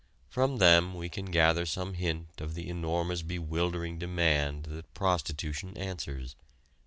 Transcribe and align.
From 0.31 0.57
them 0.57 0.95
we 0.95 1.09
can 1.09 1.25
gather 1.25 1.63
some 1.63 1.93
hint 1.93 2.41
of 2.41 2.55
the 2.55 2.67
enormous 2.67 3.21
bewildering 3.21 3.99
demand 3.99 4.63
that 4.63 4.91
prostitution 4.95 5.77
answers. 5.77 6.35